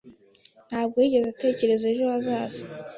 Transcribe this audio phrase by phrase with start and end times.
[0.69, 2.61] ntabwo yigeze atekereza ejo hazaza.